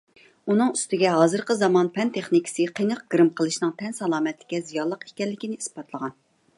ئۇنىڭ 0.51 0.69
ئۈستىگە، 0.77 1.11
ھازىرقى 1.17 1.57
زامان 1.59 1.91
پەن-تېخنىكىسى 1.99 2.67
قېنىق 2.81 3.05
گىرىم 3.15 3.31
قىلىشنىڭ 3.41 3.77
تەن 3.83 3.95
سالامەتلىككە 4.01 4.65
زىيانلىق 4.71 5.09
ئىكەنلىكىنى 5.11 5.61
ئىسپاتلىغان. 5.63 6.23